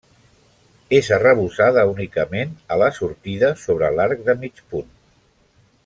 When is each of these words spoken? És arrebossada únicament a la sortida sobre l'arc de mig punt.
És 0.99 1.09
arrebossada 1.17 1.83
únicament 1.91 2.57
a 2.75 2.79
la 2.83 2.87
sortida 2.97 3.53
sobre 3.67 3.93
l'arc 3.99 4.25
de 4.31 4.37
mig 4.47 4.65
punt. 4.73 4.91